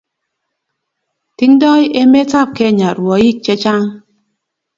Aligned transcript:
tingdoi 1.37 1.83
emetab 2.01 2.49
kenya 2.57 2.89
rwoik 2.99 3.37
che 3.45 3.53
chang' 3.61 3.89